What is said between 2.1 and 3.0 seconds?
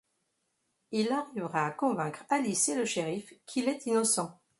Alice et le